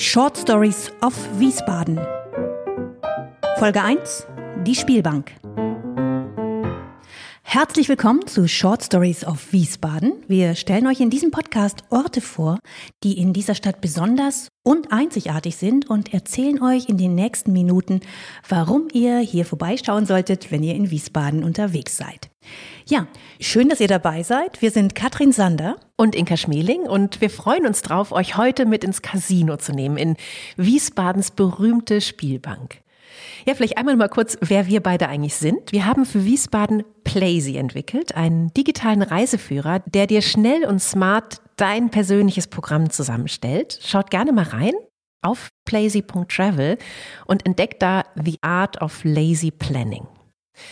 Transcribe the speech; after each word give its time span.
Short 0.00 0.38
Stories 0.38 0.92
of 1.02 1.12
Wiesbaden. 1.40 1.98
Folge 3.58 3.82
1. 3.82 4.28
Die 4.64 4.76
Spielbank. 4.76 5.32
Herzlich 7.42 7.88
willkommen 7.88 8.24
zu 8.28 8.46
Short 8.46 8.84
Stories 8.84 9.24
of 9.24 9.52
Wiesbaden. 9.52 10.12
Wir 10.28 10.54
stellen 10.54 10.86
euch 10.86 11.00
in 11.00 11.10
diesem 11.10 11.32
Podcast 11.32 11.82
Orte 11.90 12.20
vor, 12.20 12.60
die 13.02 13.18
in 13.18 13.32
dieser 13.32 13.56
Stadt 13.56 13.80
besonders 13.80 14.46
und 14.62 14.92
einzigartig 14.92 15.56
sind 15.56 15.90
und 15.90 16.14
erzählen 16.14 16.62
euch 16.62 16.88
in 16.88 16.96
den 16.96 17.16
nächsten 17.16 17.52
Minuten, 17.52 17.98
warum 18.48 18.86
ihr 18.92 19.18
hier 19.18 19.44
vorbeischauen 19.44 20.06
solltet, 20.06 20.52
wenn 20.52 20.62
ihr 20.62 20.76
in 20.76 20.92
Wiesbaden 20.92 21.42
unterwegs 21.42 21.96
seid. 21.96 22.30
Ja, 22.90 23.06
schön, 23.38 23.68
dass 23.68 23.80
ihr 23.80 23.88
dabei 23.88 24.22
seid. 24.22 24.62
Wir 24.62 24.70
sind 24.70 24.94
Katrin 24.94 25.30
Sander 25.30 25.76
und 25.98 26.14
Inka 26.14 26.38
Schmeling 26.38 26.84
und 26.84 27.20
wir 27.20 27.28
freuen 27.28 27.66
uns 27.66 27.82
drauf, 27.82 28.12
euch 28.12 28.38
heute 28.38 28.64
mit 28.64 28.82
ins 28.82 29.02
Casino 29.02 29.58
zu 29.58 29.72
nehmen, 29.72 29.98
in 29.98 30.16
Wiesbadens 30.56 31.32
berühmte 31.32 32.00
Spielbank. 32.00 32.80
Ja, 33.44 33.54
vielleicht 33.54 33.76
einmal 33.76 33.96
mal 33.96 34.08
kurz, 34.08 34.38
wer 34.40 34.68
wir 34.68 34.82
beide 34.82 35.06
eigentlich 35.08 35.34
sind. 35.34 35.70
Wir 35.70 35.84
haben 35.84 36.06
für 36.06 36.24
Wiesbaden 36.24 36.82
Playsy 37.04 37.58
entwickelt, 37.58 38.14
einen 38.14 38.54
digitalen 38.54 39.02
Reiseführer, 39.02 39.80
der 39.80 40.06
dir 40.06 40.22
schnell 40.22 40.64
und 40.64 40.80
smart 40.80 41.42
dein 41.56 41.90
persönliches 41.90 42.46
Programm 42.46 42.88
zusammenstellt. 42.88 43.80
Schaut 43.84 44.10
gerne 44.10 44.32
mal 44.32 44.44
rein 44.44 44.72
auf 45.20 45.48
playsy.travel 45.66 46.78
und 47.26 47.44
entdeckt 47.44 47.82
da 47.82 48.04
The 48.14 48.38
Art 48.40 48.80
of 48.80 49.04
Lazy 49.04 49.50
Planning. 49.50 50.06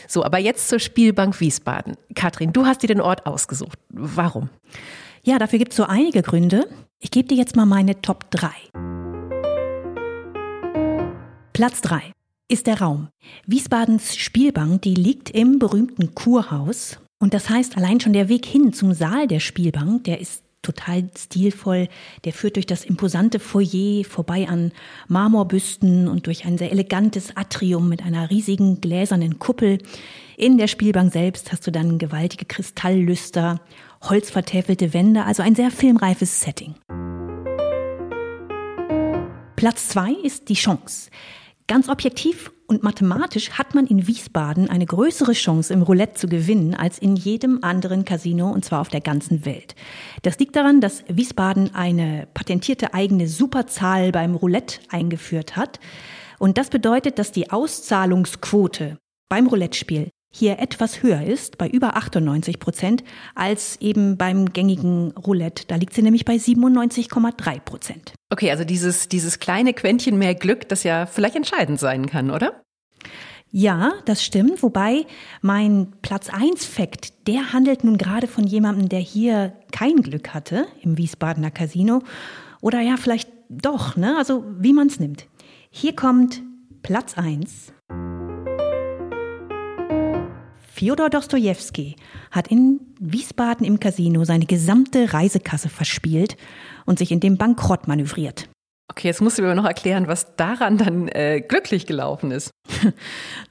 So, 0.09 0.25
aber 0.25 0.39
jetzt 0.39 0.69
zur 0.69 0.79
Spielbank 0.79 1.41
Wiesbaden. 1.41 1.97
Katrin, 2.15 2.53
du 2.53 2.67
hast 2.67 2.83
dir 2.83 2.89
den 2.89 3.01
Ort 3.01 3.27
ausgesucht. 3.27 3.79
Warum? 3.91 4.49
Ja, 5.23 5.39
dafür 5.39 5.59
gibt 5.59 5.73
es 5.73 5.77
so 5.77 5.85
einige 5.85 6.23
Gründe. 6.23 6.69
Ich 7.01 7.11
gebe 7.11 7.29
dir 7.29 7.37
jetzt 7.37 7.57
mal 7.57 7.67
meine 7.67 8.01
Top 8.01 8.31
3. 8.31 8.49
Platz 11.53 11.81
3 11.81 12.13
ist 12.49 12.67
der 12.67 12.81
Raum. 12.81 13.09
Wiesbadens 13.47 14.17
Spielbank, 14.17 14.83
die 14.83 14.95
liegt 14.95 15.31
im 15.31 15.59
berühmten 15.59 16.15
Kurhaus. 16.15 16.99
Und 17.19 17.35
das 17.35 17.51
heißt, 17.51 17.77
allein 17.77 17.99
schon 17.99 18.13
der 18.13 18.29
Weg 18.29 18.47
hin 18.47 18.73
zum 18.73 18.93
Saal 18.93 19.27
der 19.27 19.41
Spielbank, 19.41 20.05
der 20.05 20.21
ist 20.21 20.43
total 20.67 21.09
stilvoll. 21.17 21.89
Der 22.25 22.33
führt 22.33 22.57
durch 22.57 22.67
das 22.67 22.85
imposante 22.85 23.39
Foyer 23.39 24.05
vorbei 24.05 24.49
an 24.49 24.73
Marmorbüsten 25.09 26.09
und 26.09 26.27
durch 26.27 26.45
ein 26.45 26.59
sehr 26.59 26.73
elegantes 26.73 27.37
Atrium 27.37 27.89
mit 27.89 28.03
einer 28.03 28.31
riesigen 28.31 28.81
gläsernen 28.81 29.39
Kuppel. 29.39 29.79
In 30.37 30.59
der 30.59 30.67
Spielbank 30.67 31.13
selbst 31.13 31.53
hast 31.53 31.67
du 31.67 31.71
dann 31.71 31.99
gewaltige 31.99 32.45
Kristalllüster, 32.45 33.61
holzvertäfelte 34.03 34.93
Wände, 34.93 35.25
also 35.25 35.43
ein 35.43 35.55
sehr 35.55 35.71
filmreifes 35.71 36.41
Setting. 36.41 36.75
Platz 39.57 39.89
zwei 39.89 40.13
ist 40.13 40.49
die 40.51 40.55
Chance. 40.55 41.11
Ganz 41.67 41.89
objektiv 41.89 42.53
und 42.67 42.83
mathematisch 42.83 43.51
hat 43.53 43.75
man 43.75 43.87
in 43.87 44.07
Wiesbaden 44.07 44.69
eine 44.69 44.87
größere 44.87 45.33
Chance 45.33 45.73
im 45.73 45.83
Roulette 45.83 46.15
zu 46.15 46.27
gewinnen 46.27 46.75
als 46.75 46.99
in 46.99 47.17
jedem 47.17 47.63
anderen 47.63 48.05
Casino 48.05 48.51
und 48.51 48.65
zwar 48.65 48.81
auf 48.81 48.89
der 48.89 49.01
ganzen 49.01 49.45
Welt. 49.45 49.75
Das 50.23 50.39
liegt 50.39 50.57
daran, 50.57 50.81
dass 50.81 51.05
Wiesbaden 51.09 51.75
eine 51.75 52.27
patentierte 52.35 52.93
eigene 52.93 53.29
Superzahl 53.29 54.11
beim 54.11 54.35
Roulette 54.35 54.81
eingeführt 54.91 55.57
hat. 55.57 55.79
Und 56.39 56.59
das 56.59 56.71
bedeutet, 56.71 57.19
dass 57.19 57.33
die 57.33 57.51
Auszahlungsquote 57.51 58.99
beim 59.29 59.47
Roulette-Spiel 59.47 60.11
hier 60.33 60.59
etwas 60.59 61.03
höher 61.03 61.23
ist, 61.23 61.57
bei 61.57 61.69
über 61.69 61.97
98 61.97 62.59
Prozent, 62.59 63.05
als 63.35 63.81
eben 63.81 64.19
beim 64.19 64.53
gängigen 64.53 65.13
Roulette. 65.13 65.65
Da 65.67 65.77
liegt 65.77 65.95
sie 65.95 66.03
nämlich 66.03 66.25
bei 66.25 66.35
97,3 66.35 67.61
Prozent. 67.61 68.16
Okay, 68.31 68.51
also 68.51 68.65
dieses, 68.65 69.09
dieses 69.09 69.39
kleine 69.39 69.73
Quäntchen 69.73 70.19
mehr 70.19 70.35
Glück, 70.35 70.69
das 70.69 70.83
ja 70.83 71.07
vielleicht 71.07 71.37
entscheidend 71.37 71.79
sein 71.79 72.07
kann, 72.07 72.31
oder? 72.31 72.63
Ja, 73.53 73.93
das 74.05 74.25
stimmt. 74.25 74.63
Wobei 74.63 75.07
mein 75.41 75.93
Platz 76.03 76.29
1 76.29 76.65
Fakt, 76.65 77.29
der 77.29 77.53
handelt 77.53 77.85
nun 77.85 77.97
gerade 77.97 78.27
von 78.27 78.45
jemandem, 78.45 78.89
der 78.89 78.99
hier 78.99 79.53
kein 79.71 80.03
Glück 80.03 80.35
hatte 80.35 80.67
im 80.83 80.99
Wiesbadener 80.99 81.53
Casino. 81.53 82.03
Oder 82.61 82.81
ja, 82.81 82.97
vielleicht 82.97 83.31
doch, 83.49 83.97
ne? 83.97 84.17
Also 84.19 84.45
wie 84.59 84.73
man 84.73 84.89
es 84.89 84.99
nimmt. 84.99 85.29
Hier 85.71 85.95
kommt 85.95 86.43
Platz 86.83 87.17
1 87.17 87.73
Fjodor 90.77 91.09
Dostojewski 91.09 91.97
hat 92.31 92.49
in 92.49 92.81
Wiesbaden 93.01 93.65
im 93.65 93.81
Casino 93.81 94.25
seine 94.25 94.45
gesamte 94.45 95.15
Reisekasse 95.15 95.71
verspielt 95.71 96.37
und 96.85 96.99
sich 96.99 97.13
in 97.13 97.21
dem 97.21 97.39
Bankrott 97.39 97.89
manövriert. 97.89 98.51
Okay, 98.91 99.09
jetzt 99.09 99.23
musst 99.23 99.39
du 99.39 99.43
mir 99.43 99.55
noch 99.55 99.65
erklären, 99.65 100.07
was 100.07 100.37
daran 100.37 100.77
dann 100.77 101.09
äh, 101.09 101.41
glücklich 101.41 101.87
gelaufen 101.87 102.31
ist. 102.31 102.51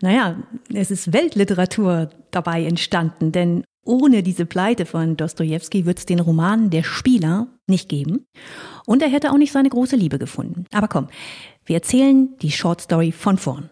naja, 0.02 0.36
es 0.72 0.92
ist 0.92 1.14
Weltliteratur 1.14 2.12
dabei 2.30 2.64
entstanden, 2.64 3.32
denn 3.32 3.64
ohne 3.84 4.22
diese 4.22 4.46
Pleite 4.46 4.86
von 4.86 5.18
Dostojewski 5.18 5.88
wird 5.88 5.98
es 5.98 6.06
den 6.06 6.20
Roman 6.20 6.70
Der 6.70 6.84
Spieler 6.84 7.48
nicht 7.66 7.90
geben. 7.90 8.28
Und 8.86 9.02
er 9.02 9.10
hätte 9.10 9.32
auch 9.32 9.38
nicht 9.38 9.52
seine 9.52 9.70
große 9.70 9.96
Liebe 9.96 10.20
gefunden. 10.20 10.66
Aber 10.72 10.88
komm, 10.88 11.08
wir 11.66 11.78
erzählen 11.78 12.38
die 12.44 12.52
Short 12.52 12.82
Story 12.82 13.12
von 13.12 13.40
vorn. 13.40 13.72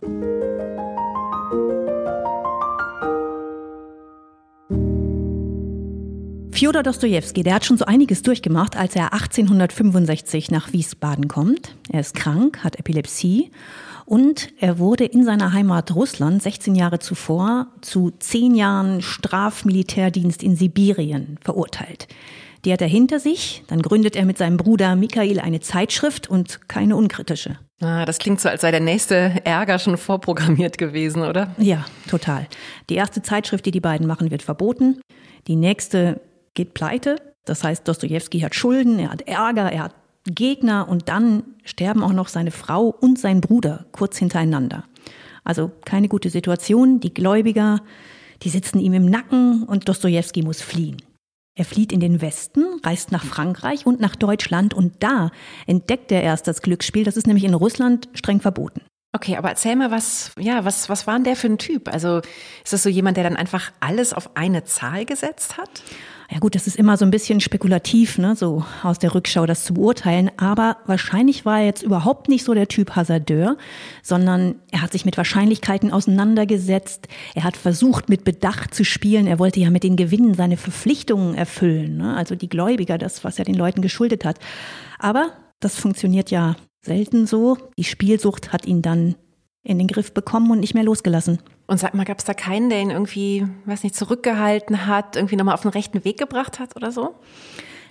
Fjodor 6.63 6.83
Dostojewski, 6.83 7.43
der 7.43 7.55
hat 7.55 7.65
schon 7.65 7.75
so 7.77 7.83
einiges 7.83 8.21
durchgemacht, 8.21 8.77
als 8.77 8.95
er 8.95 9.11
1865 9.11 10.49
nach 10.49 10.71
Wiesbaden 10.71 11.27
kommt. 11.27 11.75
Er 11.89 11.99
ist 11.99 12.15
krank, 12.15 12.63
hat 12.63 12.79
Epilepsie 12.79 13.51
und 14.05 14.47
er 14.61 14.79
wurde 14.79 15.03
in 15.03 15.25
seiner 15.25 15.51
Heimat 15.51 15.93
Russland 15.93 16.41
16 16.41 16.75
Jahre 16.75 16.99
zuvor 16.99 17.67
zu 17.81 18.11
10 18.17 18.55
Jahren 18.55 19.01
Strafmilitärdienst 19.01 20.41
in 20.41 20.55
Sibirien 20.55 21.37
verurteilt. 21.41 22.07
Die 22.63 22.71
hat 22.71 22.79
er 22.79 22.87
hinter 22.87 23.19
sich, 23.19 23.63
dann 23.67 23.81
gründet 23.81 24.15
er 24.15 24.23
mit 24.23 24.37
seinem 24.37 24.55
Bruder 24.55 24.95
Michael 24.95 25.41
eine 25.41 25.59
Zeitschrift 25.59 26.29
und 26.29 26.69
keine 26.69 26.95
unkritische. 26.95 27.59
Ah, 27.81 28.05
das 28.05 28.19
klingt 28.19 28.39
so, 28.39 28.47
als 28.47 28.61
sei 28.61 28.71
der 28.71 28.79
nächste 28.79 29.41
Ärger 29.43 29.79
schon 29.79 29.97
vorprogrammiert 29.97 30.77
gewesen, 30.77 31.23
oder? 31.23 31.53
Ja, 31.57 31.83
total. 32.09 32.47
Die 32.89 32.95
erste 32.95 33.21
Zeitschrift, 33.21 33.65
die 33.65 33.71
die 33.71 33.81
beiden 33.81 34.07
machen, 34.07 34.31
wird 34.31 34.43
verboten. 34.43 35.01
Die 35.47 35.57
nächste 35.57 36.21
geht 36.53 36.73
pleite. 36.73 37.15
Das 37.45 37.63
heißt, 37.63 37.87
Dostoevsky 37.87 38.39
hat 38.39 38.55
Schulden, 38.55 38.99
er 38.99 39.11
hat 39.11 39.23
Ärger, 39.23 39.71
er 39.71 39.83
hat 39.83 39.95
Gegner 40.25 40.87
und 40.87 41.09
dann 41.09 41.43
sterben 41.63 42.03
auch 42.03 42.13
noch 42.13 42.29
seine 42.29 42.51
Frau 42.51 42.87
und 42.87 43.19
sein 43.19 43.41
Bruder 43.41 43.85
kurz 43.91 44.17
hintereinander. 44.17 44.85
Also 45.43 45.71
keine 45.85 46.07
gute 46.07 46.29
Situation. 46.29 46.99
Die 46.99 47.13
Gläubiger, 47.13 47.81
die 48.43 48.49
sitzen 48.49 48.79
ihm 48.79 48.93
im 48.93 49.05
Nacken 49.05 49.63
und 49.63 49.89
Dostoevsky 49.89 50.41
muss 50.41 50.61
fliehen. 50.61 50.97
Er 51.55 51.65
flieht 51.65 51.91
in 51.91 51.99
den 51.99 52.21
Westen, 52.21 52.63
reist 52.83 53.11
nach 53.11 53.23
Frankreich 53.23 53.85
und 53.85 53.99
nach 53.99 54.15
Deutschland 54.15 54.73
und 54.73 55.03
da 55.03 55.29
entdeckt 55.67 56.11
er 56.11 56.23
erst 56.23 56.47
das 56.47 56.61
Glücksspiel. 56.63 57.03
Das 57.03 57.17
ist 57.17 57.27
nämlich 57.27 57.43
in 57.43 57.53
Russland 57.53 58.09
streng 58.13 58.39
verboten. 58.39 58.81
Okay, 59.15 59.37
aber 59.37 59.49
erzähl 59.49 59.75
mal, 59.75 59.91
was, 59.91 60.31
ja, 60.39 60.65
was, 60.65 60.89
was 60.89 61.05
war 61.05 61.13
denn 61.13 61.25
der 61.25 61.35
für 61.35 61.47
ein 61.47 61.59
Typ? 61.59 61.87
Also 61.93 62.21
ist 62.63 62.73
das 62.73 62.81
so 62.81 62.89
jemand, 62.89 63.17
der 63.17 63.23
dann 63.23 63.35
einfach 63.35 63.71
alles 63.79 64.13
auf 64.13 64.35
eine 64.35 64.63
Zahl 64.63 65.05
gesetzt 65.05 65.57
hat? 65.57 65.83
Ja 66.33 66.39
gut, 66.39 66.55
das 66.55 66.65
ist 66.65 66.77
immer 66.77 66.97
so 66.97 67.05
ein 67.05 67.11
bisschen 67.11 67.41
spekulativ, 67.41 68.17
ne, 68.17 68.35
so 68.35 68.65
aus 68.81 68.97
der 68.97 69.13
Rückschau 69.13 69.45
das 69.45 69.65
zu 69.65 69.75
beurteilen. 69.75 70.31
Aber 70.37 70.77
wahrscheinlich 70.87 71.45
war 71.45 71.59
er 71.59 71.67
jetzt 71.67 71.83
überhaupt 71.83 72.27
nicht 72.27 72.43
so 72.43 72.55
der 72.55 72.67
Typ 72.67 72.95
Hasardeur, 72.95 73.55
sondern 74.01 74.55
er 74.71 74.81
hat 74.81 74.91
sich 74.91 75.05
mit 75.05 75.15
Wahrscheinlichkeiten 75.15 75.91
auseinandergesetzt. 75.91 77.07
Er 77.35 77.43
hat 77.43 77.55
versucht, 77.55 78.09
mit 78.09 78.23
Bedacht 78.23 78.73
zu 78.73 78.83
spielen. 78.83 79.27
Er 79.27 79.37
wollte 79.37 79.59
ja 79.59 79.69
mit 79.69 79.83
den 79.83 79.95
Gewinnen 79.95 80.33
seine 80.33 80.57
Verpflichtungen 80.57 81.35
erfüllen, 81.35 81.97
ne? 81.97 82.15
also 82.15 82.33
die 82.33 82.49
Gläubiger, 82.49 82.97
das, 82.97 83.23
was 83.23 83.37
er 83.37 83.45
den 83.45 83.53
Leuten 83.53 83.83
geschuldet 83.83 84.25
hat. 84.25 84.39
Aber 84.97 85.33
das 85.59 85.75
funktioniert 85.75 86.31
ja 86.31 86.55
selten 86.83 87.27
so. 87.27 87.59
Die 87.77 87.83
Spielsucht 87.83 88.51
hat 88.51 88.65
ihn 88.65 88.81
dann 88.81 89.13
in 89.63 89.77
den 89.77 89.87
Griff 89.87 90.13
bekommen 90.13 90.51
und 90.51 90.59
nicht 90.59 90.73
mehr 90.73 90.83
losgelassen. 90.83 91.39
Und 91.67 91.79
sag 91.79 91.93
mal, 91.93 92.03
gab 92.03 92.19
es 92.19 92.25
da 92.25 92.33
keinen, 92.33 92.69
der 92.69 92.81
ihn 92.81 92.89
irgendwie, 92.89 93.47
weiß 93.65 93.83
nicht, 93.83 93.95
zurückgehalten 93.95 94.85
hat, 94.85 95.15
irgendwie 95.15 95.37
nochmal 95.37 95.55
auf 95.55 95.61
den 95.61 95.71
rechten 95.71 96.03
Weg 96.03 96.17
gebracht 96.17 96.59
hat 96.59 96.75
oder 96.75 96.91
so? 96.91 97.15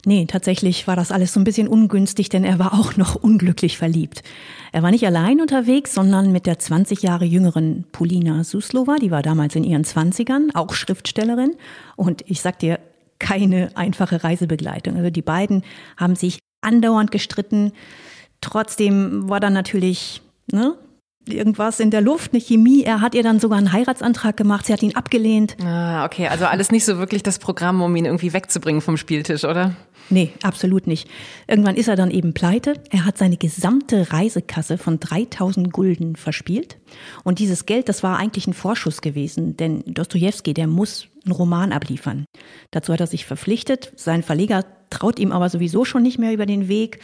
Nee, 0.04 0.26
tatsächlich 0.26 0.88
war 0.88 0.96
das 0.96 1.12
alles 1.12 1.32
so 1.32 1.38
ein 1.38 1.44
bisschen 1.44 1.68
ungünstig, 1.68 2.28
denn 2.28 2.44
er 2.44 2.58
war 2.58 2.74
auch 2.74 2.96
noch 2.96 3.14
unglücklich 3.14 3.78
verliebt. 3.78 4.22
Er 4.72 4.82
war 4.82 4.90
nicht 4.90 5.06
allein 5.06 5.40
unterwegs, 5.40 5.94
sondern 5.94 6.32
mit 6.32 6.46
der 6.46 6.58
20 6.58 7.02
Jahre 7.02 7.24
jüngeren 7.24 7.84
Polina 7.92 8.44
Suslova, 8.44 8.96
die 8.96 9.10
war 9.10 9.22
damals 9.22 9.54
in 9.54 9.64
ihren 9.64 9.84
20ern, 9.84 10.54
auch 10.54 10.74
Schriftstellerin. 10.74 11.56
Und 11.96 12.24
ich 12.26 12.40
sag 12.40 12.58
dir, 12.58 12.80
keine 13.18 13.70
einfache 13.76 14.24
Reisebegleitung. 14.24 14.96
Also 14.96 15.10
die 15.10 15.22
beiden 15.22 15.62
haben 15.96 16.16
sich 16.16 16.40
andauernd 16.60 17.12
gestritten. 17.12 17.72
Trotzdem 18.40 19.28
war 19.28 19.38
dann 19.38 19.52
natürlich 19.52 20.22
ne, 20.50 20.74
irgendwas 21.26 21.80
in 21.80 21.90
der 21.90 22.00
Luft, 22.00 22.32
eine 22.32 22.40
Chemie. 22.40 22.82
Er 22.82 23.00
hat 23.00 23.14
ihr 23.14 23.22
dann 23.22 23.40
sogar 23.40 23.58
einen 23.58 23.72
Heiratsantrag 23.72 24.36
gemacht. 24.36 24.66
Sie 24.66 24.72
hat 24.72 24.82
ihn 24.82 24.96
abgelehnt. 24.96 25.56
Ah, 25.64 26.04
okay. 26.04 26.28
Also 26.28 26.46
alles 26.46 26.70
nicht 26.70 26.84
so 26.84 26.98
wirklich 26.98 27.22
das 27.22 27.38
Programm, 27.38 27.80
um 27.82 27.94
ihn 27.96 28.04
irgendwie 28.04 28.32
wegzubringen 28.32 28.80
vom 28.80 28.96
Spieltisch, 28.96 29.44
oder? 29.44 29.74
Nee, 30.10 30.32
absolut 30.42 30.86
nicht. 30.86 31.08
Irgendwann 31.46 31.76
ist 31.76 31.88
er 31.88 31.96
dann 31.96 32.10
eben 32.10 32.34
pleite. 32.34 32.74
Er 32.90 33.04
hat 33.04 33.18
seine 33.18 33.36
gesamte 33.36 34.12
Reisekasse 34.12 34.76
von 34.76 35.00
3000 35.00 35.72
Gulden 35.72 36.16
verspielt. 36.16 36.78
Und 37.24 37.38
dieses 37.38 37.66
Geld, 37.66 37.88
das 37.88 38.02
war 38.02 38.18
eigentlich 38.18 38.46
ein 38.46 38.52
Vorschuss 38.52 39.00
gewesen, 39.00 39.56
denn 39.56 39.82
Dostoevsky, 39.86 40.54
der 40.54 40.66
muss 40.66 41.06
einen 41.24 41.32
Roman 41.32 41.72
abliefern. 41.72 42.24
Dazu 42.72 42.92
hat 42.92 43.00
er 43.00 43.06
sich 43.06 43.24
verpflichtet. 43.26 43.92
Sein 43.96 44.22
Verleger 44.22 44.64
traut 44.90 45.18
ihm 45.18 45.32
aber 45.32 45.48
sowieso 45.48 45.84
schon 45.84 46.02
nicht 46.02 46.18
mehr 46.18 46.32
über 46.32 46.46
den 46.46 46.68
Weg. 46.68 46.98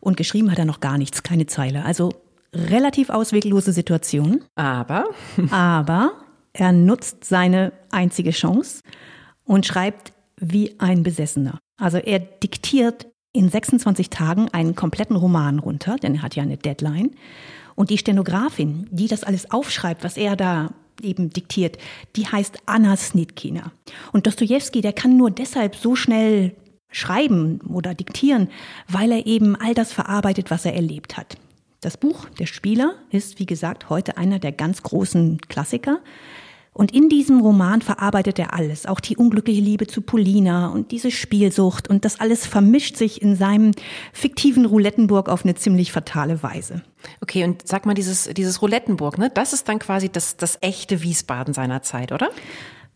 Und 0.00 0.16
geschrieben 0.16 0.50
hat 0.50 0.58
er 0.58 0.64
noch 0.64 0.80
gar 0.80 0.98
nichts, 0.98 1.22
keine 1.22 1.46
Zeile. 1.46 1.84
Also 1.84 2.10
relativ 2.54 3.10
ausweglose 3.10 3.72
Situation. 3.72 4.42
Aber? 4.54 5.06
aber 5.50 6.12
er 6.52 6.72
nutzt 6.72 7.24
seine 7.24 7.72
einzige 7.90 8.30
Chance 8.30 8.82
und 9.44 9.66
schreibt 9.66 10.12
wie 10.36 10.78
ein 10.78 11.02
Besessener. 11.02 11.58
Also 11.80 11.98
er 11.98 12.18
diktiert 12.18 13.06
in 13.32 13.48
26 13.48 14.10
Tagen 14.10 14.48
einen 14.52 14.74
kompletten 14.74 15.16
Roman 15.16 15.58
runter, 15.58 15.96
denn 15.96 16.16
er 16.16 16.22
hat 16.22 16.36
ja 16.36 16.42
eine 16.42 16.58
Deadline. 16.58 17.12
Und 17.74 17.90
die 17.90 17.98
Stenografin, 17.98 18.86
die 18.90 19.08
das 19.08 19.24
alles 19.24 19.50
aufschreibt, 19.50 20.04
was 20.04 20.16
er 20.18 20.36
da 20.36 20.70
eben 21.00 21.30
diktiert, 21.30 21.78
die 22.16 22.26
heißt 22.26 22.58
Anna 22.66 22.96
Snitkina. 22.96 23.72
Und 24.12 24.26
Dostoevsky, 24.26 24.82
der 24.82 24.92
kann 24.92 25.16
nur 25.16 25.30
deshalb 25.30 25.74
so 25.74 25.96
schnell 25.96 26.54
schreiben 26.90 27.60
oder 27.62 27.94
diktieren, 27.94 28.48
weil 28.88 29.10
er 29.12 29.26
eben 29.26 29.56
all 29.56 29.72
das 29.72 29.92
verarbeitet, 29.92 30.50
was 30.50 30.66
er 30.66 30.74
erlebt 30.74 31.16
hat. 31.16 31.38
Das 31.82 31.96
Buch 31.96 32.28
Der 32.38 32.46
Spieler 32.46 32.94
ist, 33.10 33.40
wie 33.40 33.44
gesagt, 33.44 33.90
heute 33.90 34.16
einer 34.16 34.38
der 34.38 34.52
ganz 34.52 34.84
großen 34.84 35.40
Klassiker. 35.48 35.98
Und 36.72 36.94
in 36.94 37.08
diesem 37.08 37.40
Roman 37.40 37.82
verarbeitet 37.82 38.38
er 38.38 38.54
alles, 38.54 38.86
auch 38.86 39.00
die 39.00 39.16
unglückliche 39.16 39.60
Liebe 39.60 39.88
zu 39.88 40.00
Polina 40.00 40.68
und 40.68 40.92
diese 40.92 41.10
Spielsucht 41.10 41.90
und 41.90 42.04
das 42.04 42.20
alles 42.20 42.46
vermischt 42.46 42.96
sich 42.96 43.20
in 43.20 43.34
seinem 43.34 43.72
fiktiven 44.12 44.64
Roulettenburg 44.64 45.28
auf 45.28 45.44
eine 45.44 45.56
ziemlich 45.56 45.90
fatale 45.90 46.42
Weise. 46.44 46.82
Okay, 47.20 47.42
und 47.44 47.66
sag 47.66 47.84
mal, 47.84 47.94
dieses, 47.94 48.24
dieses 48.24 48.62
Roulettenburg, 48.62 49.18
ne, 49.18 49.28
das 49.34 49.52
ist 49.52 49.68
dann 49.68 49.80
quasi 49.80 50.08
das, 50.08 50.36
das 50.36 50.58
echte 50.60 51.02
Wiesbaden 51.02 51.52
seiner 51.52 51.82
Zeit, 51.82 52.12
oder? 52.12 52.30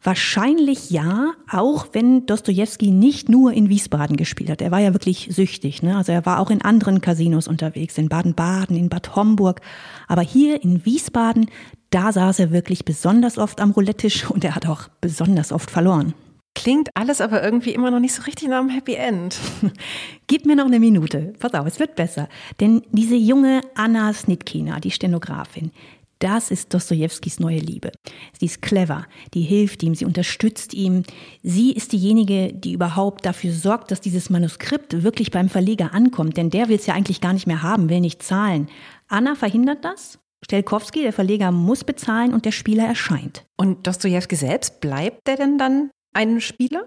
Wahrscheinlich 0.06 0.90
ja, 0.90 1.32
auch 1.50 1.88
wenn 1.90 2.26
Dostoevsky 2.26 2.92
nicht 2.92 3.28
nur 3.28 3.52
in 3.52 3.68
Wiesbaden 3.68 4.16
gespielt 4.16 4.50
hat. 4.50 4.62
Er 4.62 4.70
war 4.70 4.78
ja 4.78 4.94
wirklich 4.94 5.30
süchtig. 5.32 5.82
Ne? 5.82 5.96
Also 5.96 6.12
er 6.12 6.24
war 6.24 6.38
auch 6.38 6.50
in 6.50 6.62
anderen 6.62 7.00
Casinos 7.00 7.48
unterwegs, 7.48 7.98
in 7.98 8.08
Baden-Baden, 8.08 8.76
in 8.76 8.88
Bad 8.88 9.16
Homburg. 9.16 9.60
Aber 10.06 10.22
hier 10.22 10.62
in 10.62 10.86
Wiesbaden, 10.86 11.50
da 11.90 12.12
saß 12.12 12.38
er 12.38 12.52
wirklich 12.52 12.84
besonders 12.84 13.36
oft 13.36 13.60
am 13.60 13.72
Roulette-Tisch 13.72 14.30
und 14.30 14.44
er 14.44 14.54
hat 14.54 14.68
auch 14.68 14.82
besonders 15.00 15.50
oft 15.50 15.72
verloren. 15.72 16.14
Klingt 16.54 16.88
alles 16.94 17.20
aber 17.20 17.42
irgendwie 17.42 17.74
immer 17.74 17.90
noch 17.90 17.98
nicht 17.98 18.14
so 18.14 18.22
richtig 18.22 18.48
nach 18.48 18.60
einem 18.60 18.70
Happy 18.70 18.94
End. 18.94 19.36
Gib 20.28 20.46
mir 20.46 20.54
noch 20.54 20.66
eine 20.66 20.78
Minute. 20.78 21.34
Pass 21.40 21.52
auf, 21.54 21.66
es 21.66 21.80
wird 21.80 21.96
besser. 21.96 22.28
Denn 22.60 22.82
diese 22.92 23.16
junge 23.16 23.60
Anna 23.74 24.12
Snitkina, 24.12 24.78
die 24.78 24.92
Stenografin, 24.92 25.72
das 26.18 26.50
ist 26.50 26.72
Dostojewskis 26.72 27.40
neue 27.40 27.58
Liebe. 27.58 27.92
Sie 28.38 28.46
ist 28.46 28.62
clever, 28.62 29.06
die 29.34 29.42
hilft 29.42 29.82
ihm, 29.82 29.94
sie 29.94 30.04
unterstützt 30.04 30.72
ihn. 30.72 31.04
Sie 31.42 31.72
ist 31.72 31.92
diejenige, 31.92 32.52
die 32.54 32.72
überhaupt 32.72 33.26
dafür 33.26 33.52
sorgt, 33.52 33.90
dass 33.90 34.00
dieses 34.00 34.30
Manuskript 34.30 35.02
wirklich 35.02 35.30
beim 35.30 35.48
Verleger 35.48 35.92
ankommt, 35.92 36.36
denn 36.36 36.50
der 36.50 36.68
will 36.68 36.76
es 36.76 36.86
ja 36.86 36.94
eigentlich 36.94 37.20
gar 37.20 37.32
nicht 37.32 37.46
mehr 37.46 37.62
haben, 37.62 37.90
will 37.90 38.00
nicht 38.00 38.22
zahlen. 38.22 38.68
Anna 39.08 39.34
verhindert 39.34 39.84
das. 39.84 40.18
Stelkowski, 40.44 41.02
der 41.02 41.12
Verleger, 41.12 41.50
muss 41.50 41.84
bezahlen 41.84 42.32
und 42.32 42.44
der 42.44 42.52
Spieler 42.52 42.84
erscheint. 42.84 43.44
Und 43.56 43.86
Dostojewski 43.86 44.36
selbst, 44.36 44.80
bleibt 44.80 45.26
der 45.26 45.36
denn 45.36 45.58
dann 45.58 45.90
ein 46.12 46.40
Spieler? 46.40 46.86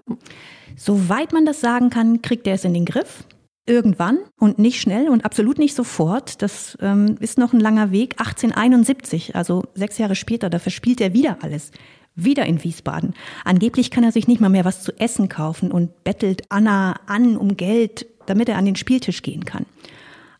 Soweit 0.76 1.32
man 1.32 1.46
das 1.46 1.60
sagen 1.60 1.90
kann, 1.90 2.22
kriegt 2.22 2.46
er 2.46 2.54
es 2.54 2.64
in 2.64 2.74
den 2.74 2.84
Griff 2.84 3.24
irgendwann 3.70 4.18
und 4.38 4.58
nicht 4.58 4.80
schnell 4.80 5.08
und 5.08 5.24
absolut 5.24 5.58
nicht 5.58 5.74
sofort. 5.74 6.42
Das 6.42 6.76
ähm, 6.80 7.16
ist 7.20 7.38
noch 7.38 7.52
ein 7.52 7.60
langer 7.60 7.92
Weg. 7.92 8.14
1871, 8.18 9.36
also 9.36 9.64
sechs 9.74 9.96
Jahre 9.98 10.16
später, 10.16 10.50
da 10.50 10.58
verspielt 10.58 11.00
er 11.00 11.14
wieder 11.14 11.38
alles. 11.42 11.70
Wieder 12.16 12.44
in 12.44 12.62
Wiesbaden. 12.62 13.14
Angeblich 13.44 13.92
kann 13.92 14.02
er 14.02 14.10
sich 14.10 14.26
nicht 14.26 14.40
mal 14.40 14.48
mehr 14.48 14.64
was 14.64 14.82
zu 14.82 14.92
essen 14.98 15.28
kaufen 15.28 15.70
und 15.70 16.02
bettelt 16.02 16.42
Anna 16.48 16.96
an 17.06 17.36
um 17.36 17.56
Geld, 17.56 18.06
damit 18.26 18.48
er 18.48 18.58
an 18.58 18.64
den 18.64 18.76
Spieltisch 18.76 19.22
gehen 19.22 19.44
kann. 19.44 19.64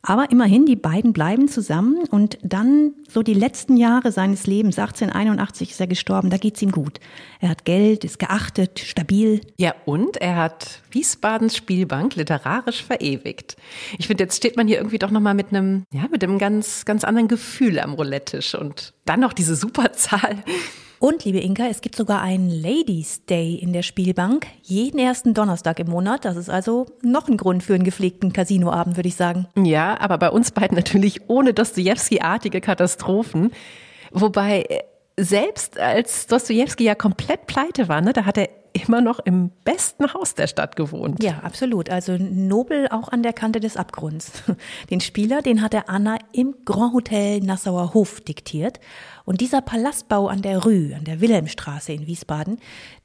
Aber 0.03 0.31
immerhin, 0.31 0.65
die 0.65 0.77
beiden 0.77 1.13
bleiben 1.13 1.49
zusammen 1.49 2.05
und 2.11 2.39
dann 2.43 2.95
so 3.09 3.23
die 3.23 3.35
letzten 3.35 3.77
Jahre 3.77 4.13
seines 4.13 4.47
Lebens, 4.47 4.79
1881 4.79 5.73
ist 5.73 5.81
er 5.81 5.87
gestorben, 5.87 6.31
da 6.31 6.39
geht's 6.39 6.63
ihm 6.63 6.73
gut. 6.73 7.01
Er 7.41 7.51
hat 7.51 7.67
Geld, 7.67 8.05
ist 8.05 8.19
geachtet, 8.19 8.79
stabil. 8.79 9.43
Ja, 9.59 9.75
und 9.85 10.17
er 10.17 10.37
hat 10.37 10.81
Wiesbadens 10.91 11.55
Spielbank 11.55 12.17
literarisch 12.17 12.83
verewigt. 12.83 13.57
Ich 13.99 14.07
finde, 14.07 14.25
jetzt 14.25 14.39
steht 14.39 14.57
man 14.57 14.67
hier 14.67 14.79
irgendwie 14.79 14.99
doch 14.99 15.11
nochmal 15.11 15.35
mit 15.35 15.49
einem, 15.49 15.85
ja, 15.93 16.07
mit 16.11 16.25
einem 16.25 16.39
ganz, 16.39 16.87
ganz 16.87 17.05
anderen 17.05 17.29
Gefühl 17.29 17.79
am 17.79 17.93
Roulette-Tisch 17.93 18.55
und 18.55 18.95
dann 19.05 19.21
noch 19.21 19.35
diese 19.35 19.55
Superzahl. 19.55 20.43
Und, 21.01 21.25
liebe 21.25 21.39
Inka, 21.39 21.67
es 21.67 21.81
gibt 21.81 21.97
sogar 21.97 22.21
einen 22.21 22.51
Ladies 22.51 23.25
Day 23.25 23.55
in 23.55 23.73
der 23.73 23.81
Spielbank, 23.81 24.47
jeden 24.61 24.99
ersten 24.99 25.33
Donnerstag 25.33 25.79
im 25.79 25.89
Monat. 25.89 26.27
Das 26.27 26.37
ist 26.37 26.51
also 26.51 26.85
noch 27.01 27.27
ein 27.27 27.39
Grund 27.39 27.63
für 27.63 27.73
einen 27.73 27.85
gepflegten 27.85 28.35
Casinoabend, 28.35 28.97
würde 28.97 29.09
ich 29.09 29.17
sagen. 29.17 29.47
Ja, 29.57 29.99
aber 29.99 30.19
bei 30.19 30.29
uns 30.29 30.51
beiden 30.51 30.77
natürlich 30.77 31.23
ohne 31.27 31.55
Dostoevsky-artige 31.55 32.61
Katastrophen. 32.61 33.51
Wobei 34.13 34.61
äh, 34.69 34.83
selbst 35.17 35.79
als 35.79 36.27
Dostoevsky 36.27 36.85
ja 36.85 36.95
komplett 36.95 37.47
pleite 37.47 37.89
war, 37.89 38.03
ne, 38.03 38.13
da 38.13 38.27
hat 38.27 38.37
er 38.37 38.51
immer 38.87 39.01
noch 39.01 39.19
im 39.21 39.51
besten 39.65 40.13
Haus 40.13 40.35
der 40.35 40.47
Stadt 40.47 40.77
gewohnt. 40.77 41.23
Ja, 41.23 41.41
absolut. 41.43 41.91
Also 41.91 42.17
nobel 42.19 42.89
auch 42.89 43.09
an 43.09 43.23
der 43.23 43.33
Kante 43.33 43.61
des 43.61 43.77
Abgrunds. 43.77 44.43
Den 44.91 45.01
Spieler, 45.01 45.43
den 45.43 45.63
hat 45.63 45.75
er 45.75 45.89
Anna 45.89 46.17
im 46.33 46.55
Grand 46.65 46.95
Hotel 46.95 47.41
Nassauer 47.41 47.95
Hof 47.95 48.21
diktiert. 48.21 48.81
Und 49.25 49.41
dieser 49.41 49.61
Palastbau 49.61 50.29
an 50.29 50.43
der 50.43 50.63
Rue, 50.65 50.95
an 50.97 51.05
der 51.05 51.21
Wilhelmstraße 51.21 51.93
in 51.93 52.07
Wiesbaden, 52.07 52.59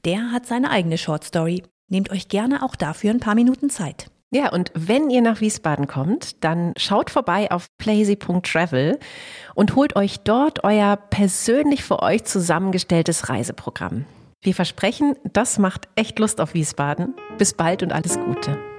der 0.05 0.31
hat 0.31 0.45
seine 0.45 0.71
eigene 0.71 0.97
Shortstory. 0.97 1.63
Nehmt 1.87 2.11
euch 2.11 2.29
gerne 2.29 2.63
auch 2.63 2.75
dafür 2.75 3.11
ein 3.11 3.19
paar 3.19 3.35
Minuten 3.35 3.69
Zeit. 3.69 4.09
Ja, 4.31 4.51
und 4.51 4.71
wenn 4.73 5.09
ihr 5.09 5.21
nach 5.21 5.39
Wiesbaden 5.39 5.87
kommt, 5.87 6.43
dann 6.43 6.73
schaut 6.77 7.09
vorbei 7.09 7.51
auf 7.51 7.67
playsy.travel 7.77 8.99
und 9.53 9.75
holt 9.75 9.95
euch 9.95 10.19
dort 10.19 10.63
euer 10.63 10.97
persönlich 10.97 11.83
für 11.83 12.01
euch 12.01 12.25
zusammengestelltes 12.25 13.29
Reiseprogramm. 13.29 14.05
Wir 14.45 14.53
versprechen, 14.53 15.15
das 15.23 15.57
macht 15.57 15.87
echt 15.95 16.19
Lust 16.19 16.39
auf 16.39 16.53
Wiesbaden. 16.53 17.15
Bis 17.39 17.55
bald 17.55 17.81
und 17.81 17.91
alles 17.91 18.19
Gute. 18.19 18.74